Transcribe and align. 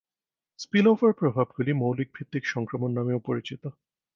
Spillover 0.59 1.11
প্রভাবগুলি 1.13 1.71
মৌলিক-ভিত্তিক 1.73 2.43
সংক্রমণ 2.45 2.89
নামেও 2.91 3.19
পরিচিত। 3.19 3.63